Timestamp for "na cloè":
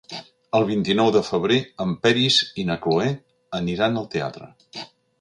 2.73-3.15